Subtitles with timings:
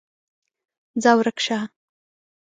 [1.01, 1.59] ځه ورک شه!